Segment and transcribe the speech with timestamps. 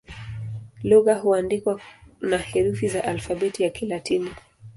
[0.83, 1.81] Lugha huandikwa
[2.21, 4.29] na herufi za Alfabeti ya Kilatini.